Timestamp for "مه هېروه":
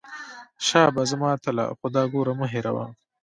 2.39-2.85